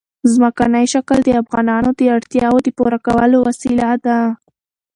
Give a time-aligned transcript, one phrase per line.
[0.33, 4.19] ځمکنی شکل د افغانانو د اړتیاوو د پوره کولو وسیله ده.